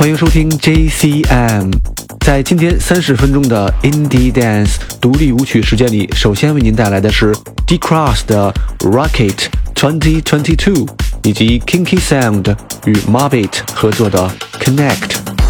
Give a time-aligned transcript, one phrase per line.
[0.00, 1.70] 欢迎收听 JCM。
[2.20, 10.88] 在今天三十分钟的 Indie Dance 独立舞曲时间里，首先为您带来的是 D Cross 的 Rocket 2022，
[11.24, 15.49] 以及 Kinky Sound 与 Marbit 合作的 Connect。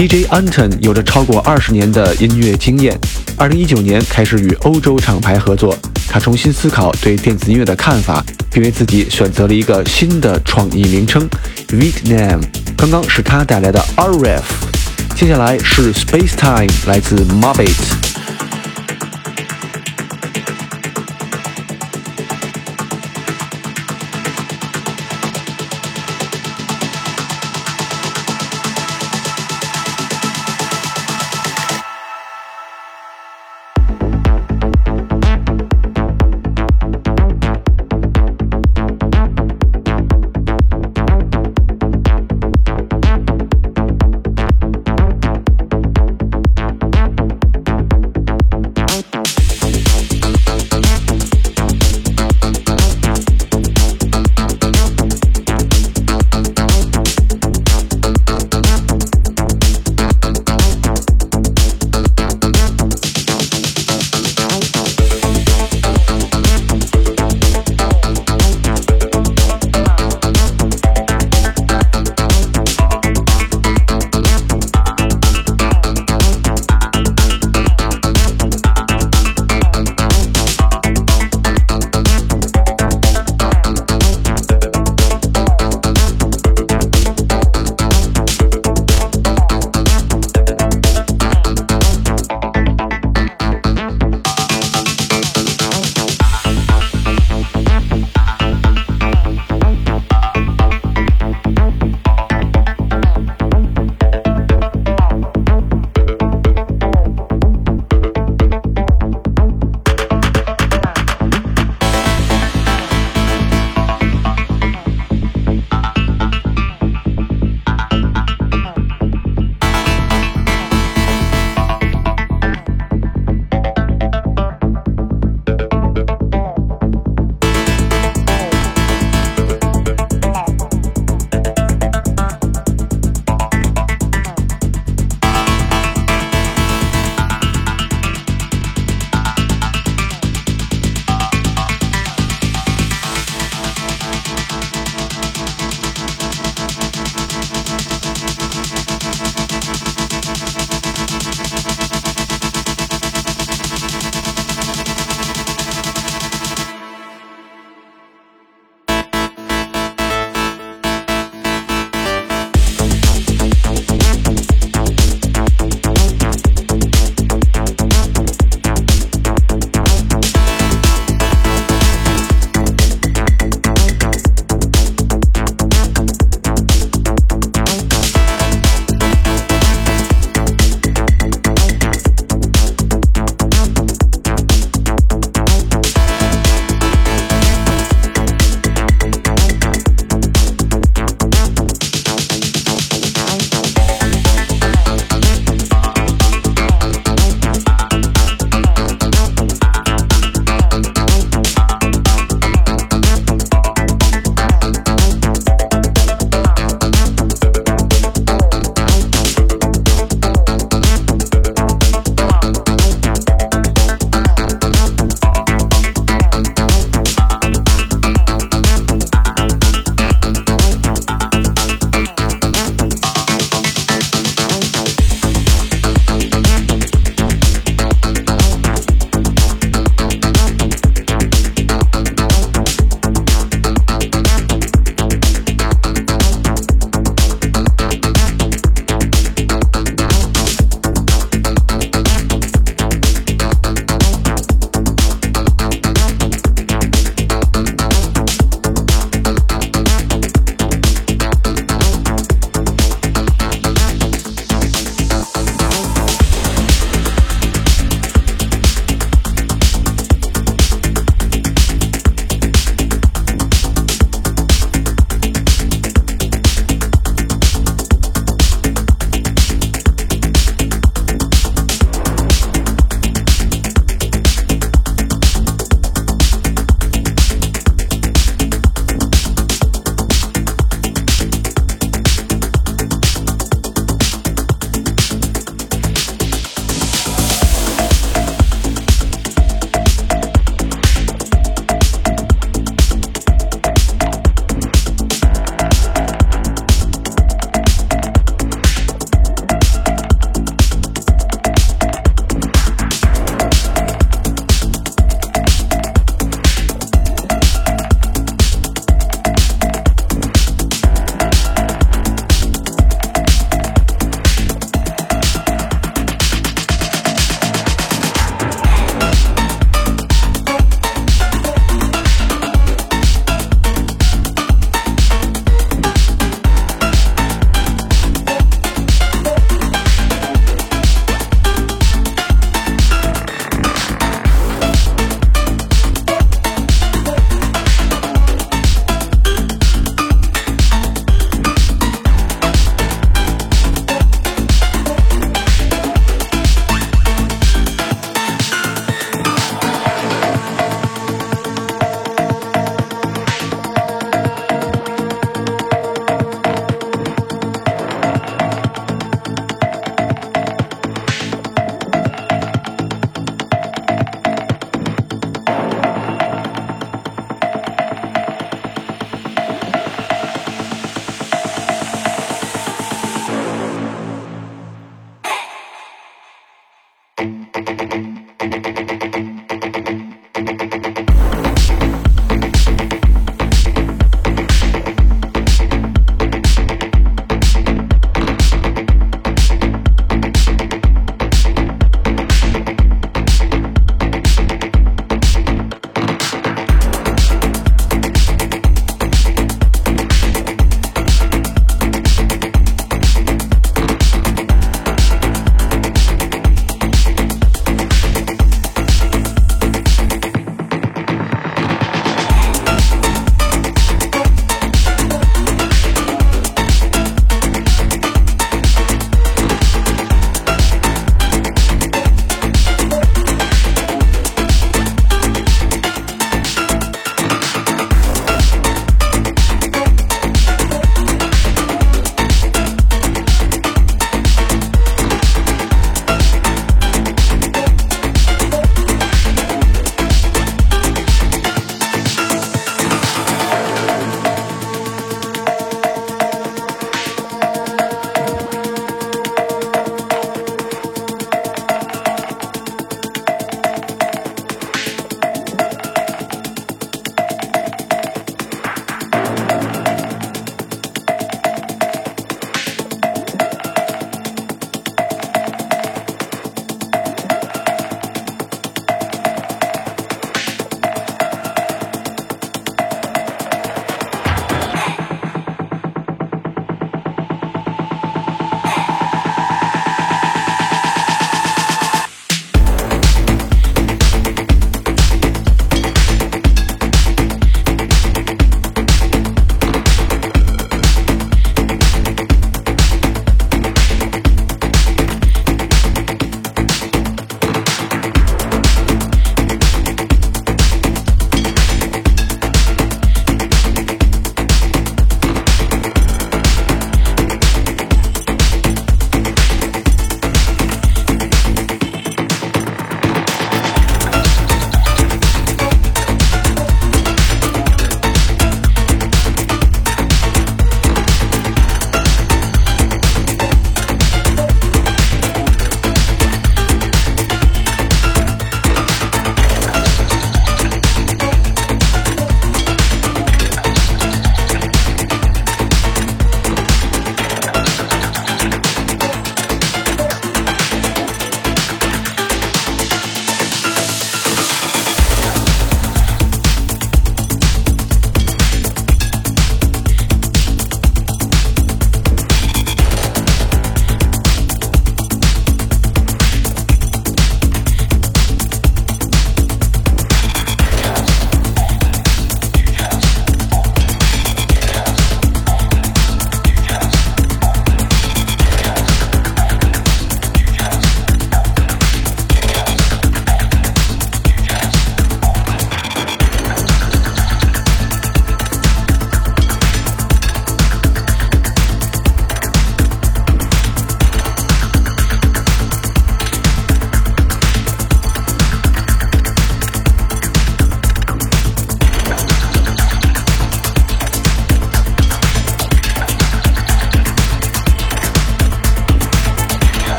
[0.00, 2.98] DJ Anton 有着超过二十年的音乐经验，
[3.36, 5.76] 二零一九年开始与欧洲厂牌合作。
[6.08, 11.28] 他重新思考对电子音乐的看法，并为自己选择了一个新的创意名称
[11.68, 12.40] Vietnam。
[12.78, 14.40] 刚刚是他带来的 RF，
[15.14, 17.99] 接下来是 Space Time，来自 Mobit。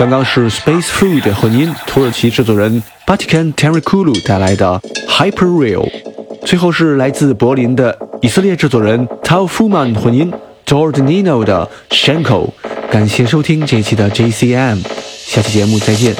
[0.00, 5.86] 刚刚是 Space Food 混音土耳其制作人 Batikan Terikulu 带来的 Hyper Real，
[6.42, 10.32] 最后是来自柏林的以色列制作人 Taufuman 混音
[10.64, 12.48] Jordanino 的 Shanko。
[12.90, 14.82] 感谢收听这一期的 JCM，
[15.26, 16.16] 下期节目再见。